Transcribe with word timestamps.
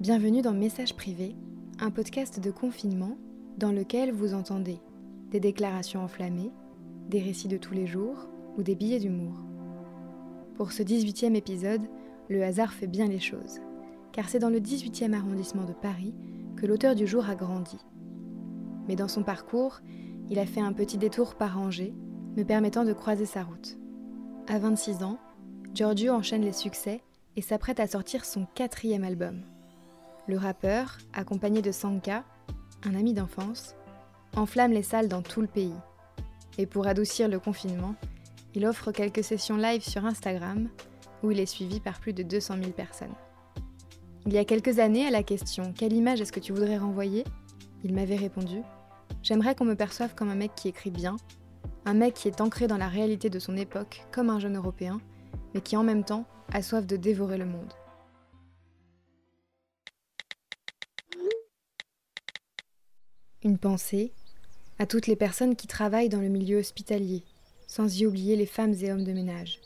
Bienvenue 0.00 0.40
dans 0.40 0.54
Message 0.54 0.94
privé, 0.94 1.36
un 1.78 1.90
podcast 1.90 2.40
de 2.40 2.50
confinement 2.50 3.18
dans 3.58 3.70
lequel 3.70 4.12
vous 4.12 4.32
entendez 4.32 4.78
des 5.30 5.40
déclarations 5.40 6.02
enflammées, 6.02 6.50
des 7.10 7.20
récits 7.20 7.48
de 7.48 7.58
tous 7.58 7.74
les 7.74 7.86
jours 7.86 8.26
ou 8.56 8.62
des 8.62 8.74
billets 8.74 8.98
d'humour. 8.98 9.34
Pour 10.54 10.72
ce 10.72 10.82
18e 10.82 11.34
épisode, 11.34 11.82
le 12.30 12.42
hasard 12.42 12.72
fait 12.72 12.86
bien 12.86 13.08
les 13.08 13.18
choses, 13.18 13.60
car 14.10 14.30
c'est 14.30 14.38
dans 14.38 14.48
le 14.48 14.58
18e 14.58 15.12
arrondissement 15.12 15.66
de 15.66 15.74
Paris 15.74 16.14
que 16.56 16.64
l'auteur 16.64 16.94
du 16.94 17.06
jour 17.06 17.28
a 17.28 17.34
grandi. 17.34 17.76
Mais 18.88 18.96
dans 18.96 19.06
son 19.06 19.22
parcours, 19.22 19.82
il 20.30 20.38
a 20.38 20.46
fait 20.46 20.62
un 20.62 20.72
petit 20.72 20.96
détour 20.96 21.34
par 21.34 21.60
Angers, 21.60 21.92
me 22.38 22.44
permettant 22.44 22.86
de 22.86 22.94
croiser 22.94 23.26
sa 23.26 23.42
route. 23.42 23.76
À 24.48 24.58
26 24.58 25.02
ans, 25.02 25.18
Giorgio 25.74 26.14
enchaîne 26.14 26.40
les 26.40 26.54
succès 26.54 27.02
et 27.36 27.42
s'apprête 27.42 27.80
à 27.80 27.86
sortir 27.86 28.24
son 28.24 28.46
quatrième 28.54 29.04
album. 29.04 29.42
Le 30.30 30.38
rappeur, 30.38 30.98
accompagné 31.12 31.60
de 31.60 31.72
Sanka, 31.72 32.22
un 32.84 32.94
ami 32.94 33.14
d'enfance, 33.14 33.74
enflamme 34.36 34.70
les 34.70 34.84
salles 34.84 35.08
dans 35.08 35.22
tout 35.22 35.40
le 35.40 35.48
pays. 35.48 35.74
Et 36.56 36.66
pour 36.66 36.86
adoucir 36.86 37.26
le 37.26 37.40
confinement, 37.40 37.96
il 38.54 38.64
offre 38.64 38.92
quelques 38.92 39.24
sessions 39.24 39.56
live 39.56 39.82
sur 39.82 40.06
Instagram 40.06 40.68
où 41.24 41.32
il 41.32 41.40
est 41.40 41.46
suivi 41.46 41.80
par 41.80 41.98
plus 41.98 42.12
de 42.12 42.22
200 42.22 42.58
000 42.58 42.70
personnes. 42.70 43.16
Il 44.24 44.32
y 44.32 44.38
a 44.38 44.44
quelques 44.44 44.78
années, 44.78 45.04
à 45.04 45.10
la 45.10 45.24
question 45.24 45.72
Quelle 45.76 45.94
image 45.94 46.20
est-ce 46.20 46.30
que 46.30 46.38
tu 46.38 46.52
voudrais 46.52 46.78
renvoyer? 46.78 47.24
il 47.82 47.92
m'avait 47.92 48.14
répondu 48.14 48.62
J'aimerais 49.24 49.56
qu'on 49.56 49.64
me 49.64 49.74
perçoive 49.74 50.14
comme 50.14 50.30
un 50.30 50.36
mec 50.36 50.52
qui 50.54 50.68
écrit 50.68 50.92
bien, 50.92 51.16
un 51.86 51.94
mec 51.94 52.14
qui 52.14 52.28
est 52.28 52.40
ancré 52.40 52.68
dans 52.68 52.78
la 52.78 52.86
réalité 52.86 53.30
de 53.30 53.40
son 53.40 53.56
époque 53.56 54.06
comme 54.12 54.30
un 54.30 54.38
jeune 54.38 54.58
Européen, 54.58 55.00
mais 55.54 55.60
qui 55.60 55.76
en 55.76 55.82
même 55.82 56.04
temps 56.04 56.24
a 56.52 56.62
soif 56.62 56.86
de 56.86 56.94
dévorer 56.94 57.36
le 57.36 57.46
monde. 57.46 57.74
Une 63.42 63.56
pensée 63.56 64.12
à 64.78 64.84
toutes 64.84 65.06
les 65.06 65.16
personnes 65.16 65.56
qui 65.56 65.66
travaillent 65.66 66.10
dans 66.10 66.20
le 66.20 66.28
milieu 66.28 66.58
hospitalier, 66.58 67.22
sans 67.66 67.98
y 67.98 68.04
oublier 68.04 68.36
les 68.36 68.44
femmes 68.44 68.74
et 68.74 68.92
hommes 68.92 69.04
de 69.04 69.14
ménage. 69.14 69.60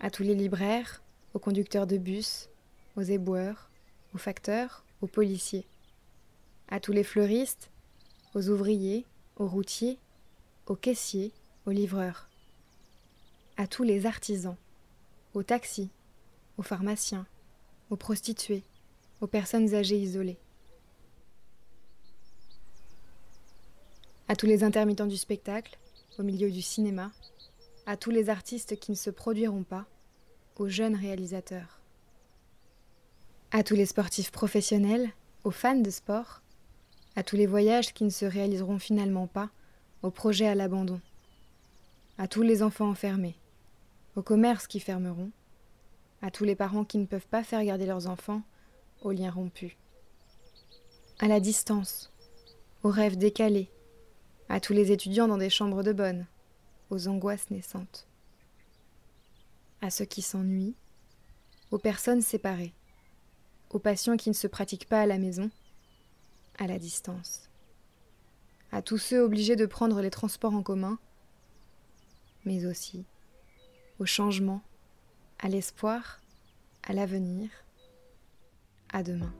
À 0.00 0.10
tous 0.10 0.22
les 0.22 0.34
libraires, 0.34 1.02
aux 1.34 1.38
conducteurs 1.38 1.86
de 1.86 1.98
bus, 1.98 2.48
aux 2.96 3.02
éboueurs, 3.02 3.68
aux 4.14 4.18
facteurs, 4.18 4.86
aux 5.02 5.06
policiers. 5.06 5.66
À 6.68 6.80
tous 6.80 6.92
les 6.92 7.04
fleuristes, 7.04 7.68
aux 8.34 8.48
ouvriers, 8.48 9.04
aux 9.36 9.48
routiers, 9.48 9.98
aux 10.66 10.76
caissiers, 10.76 11.32
aux 11.66 11.72
livreurs. 11.72 12.26
À 13.58 13.66
tous 13.66 13.82
les 13.82 14.06
artisans, 14.06 14.56
aux 15.34 15.42
taxis, 15.42 15.90
aux 16.56 16.62
pharmaciens, 16.62 17.26
aux 17.90 17.96
prostituées, 17.96 18.62
aux 19.20 19.26
personnes 19.26 19.74
âgées 19.74 19.98
isolées. 19.98 20.38
À 24.32 24.34
tous 24.34 24.46
les 24.46 24.64
intermittents 24.64 25.04
du 25.04 25.18
spectacle, 25.18 25.78
au 26.18 26.22
milieu 26.22 26.50
du 26.50 26.62
cinéma, 26.62 27.12
à 27.84 27.98
tous 27.98 28.10
les 28.10 28.30
artistes 28.30 28.80
qui 28.80 28.90
ne 28.90 28.96
se 28.96 29.10
produiront 29.10 29.62
pas, 29.62 29.84
aux 30.56 30.70
jeunes 30.70 30.96
réalisateurs. 30.96 31.82
À 33.50 33.62
tous 33.62 33.74
les 33.74 33.84
sportifs 33.84 34.30
professionnels, 34.30 35.10
aux 35.44 35.50
fans 35.50 35.74
de 35.74 35.90
sport, 35.90 36.40
à 37.14 37.22
tous 37.22 37.36
les 37.36 37.46
voyages 37.46 37.92
qui 37.92 38.04
ne 38.04 38.08
se 38.08 38.24
réaliseront 38.24 38.78
finalement 38.78 39.26
pas, 39.26 39.50
aux 40.02 40.10
projets 40.10 40.48
à 40.48 40.54
l'abandon, 40.54 41.02
à 42.16 42.26
tous 42.26 42.40
les 42.40 42.62
enfants 42.62 42.88
enfermés, 42.88 43.36
aux 44.16 44.22
commerces 44.22 44.66
qui 44.66 44.80
fermeront, 44.80 45.30
à 46.22 46.30
tous 46.30 46.44
les 46.44 46.56
parents 46.56 46.86
qui 46.86 46.96
ne 46.96 47.04
peuvent 47.04 47.28
pas 47.28 47.44
faire 47.44 47.62
garder 47.62 47.84
leurs 47.84 48.06
enfants, 48.06 48.40
aux 49.02 49.12
liens 49.12 49.30
rompus, 49.30 49.76
à 51.18 51.28
la 51.28 51.38
distance, 51.38 52.10
aux 52.82 52.90
rêves 52.90 53.18
décalés, 53.18 53.68
à 54.52 54.60
tous 54.60 54.74
les 54.74 54.92
étudiants 54.92 55.28
dans 55.28 55.38
des 55.38 55.48
chambres 55.48 55.82
de 55.82 55.94
bonne, 55.94 56.26
aux 56.90 57.08
angoisses 57.08 57.50
naissantes, 57.50 58.06
à 59.80 59.88
ceux 59.88 60.04
qui 60.04 60.20
s'ennuient, 60.20 60.74
aux 61.70 61.78
personnes 61.78 62.20
séparées, 62.20 62.74
aux 63.70 63.78
patients 63.78 64.18
qui 64.18 64.28
ne 64.28 64.34
se 64.34 64.46
pratiquent 64.46 64.90
pas 64.90 65.00
à 65.00 65.06
la 65.06 65.16
maison, 65.16 65.50
à 66.58 66.66
la 66.66 66.78
distance, 66.78 67.48
à 68.72 68.82
tous 68.82 68.98
ceux 68.98 69.22
obligés 69.22 69.56
de 69.56 69.64
prendre 69.64 70.02
les 70.02 70.10
transports 70.10 70.54
en 70.54 70.62
commun, 70.62 70.98
mais 72.44 72.66
aussi 72.66 73.06
au 73.98 74.04
changement, 74.04 74.60
à 75.38 75.48
l'espoir, 75.48 76.20
à 76.82 76.92
l'avenir, 76.92 77.48
à 78.92 79.02
demain. 79.02 79.32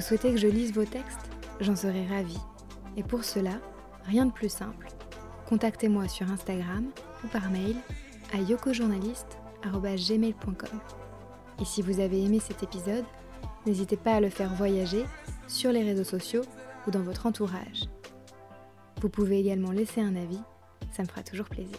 Vous 0.00 0.06
souhaitez 0.06 0.30
que 0.30 0.38
je 0.38 0.46
lise 0.46 0.72
vos 0.72 0.86
textes 0.86 1.28
J'en 1.60 1.76
serai 1.76 2.06
ravie. 2.06 2.40
Et 2.96 3.02
pour 3.02 3.22
cela, 3.22 3.60
rien 4.06 4.24
de 4.24 4.32
plus 4.32 4.48
simple. 4.48 4.86
Contactez-moi 5.46 6.08
sur 6.08 6.30
Instagram 6.30 6.86
ou 7.22 7.26
par 7.26 7.50
mail 7.50 7.76
à 8.32 8.38
yokojournaliste.gmail.com. 8.38 10.80
Et 11.60 11.66
si 11.66 11.82
vous 11.82 12.00
avez 12.00 12.24
aimé 12.24 12.40
cet 12.40 12.62
épisode, 12.62 13.04
n'hésitez 13.66 13.98
pas 13.98 14.14
à 14.14 14.20
le 14.20 14.30
faire 14.30 14.54
voyager 14.54 15.04
sur 15.48 15.70
les 15.70 15.82
réseaux 15.82 16.04
sociaux 16.04 16.44
ou 16.86 16.90
dans 16.90 17.02
votre 17.02 17.26
entourage. 17.26 17.84
Vous 19.02 19.10
pouvez 19.10 19.38
également 19.38 19.70
laisser 19.70 20.00
un 20.00 20.16
avis, 20.16 20.40
ça 20.92 21.02
me 21.02 21.08
fera 21.08 21.22
toujours 21.22 21.50
plaisir. 21.50 21.76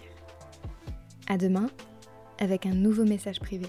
À 1.28 1.40
demain 1.40 1.72
avec 2.38 2.68
un 2.68 2.76
nouveau 2.76 3.04
message 3.04 3.40
privé. 3.40 3.66